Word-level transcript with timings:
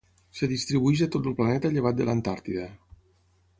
Es 0.37 0.41
distribueix 0.53 1.03
a 1.05 1.09
tot 1.17 1.29
el 1.33 1.37
planeta 1.43 1.71
llevat 1.77 2.01
de 2.01 2.07
l'Antàrtida. 2.09 2.67